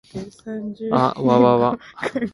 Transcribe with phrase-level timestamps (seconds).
[0.91, 1.79] あっわわわ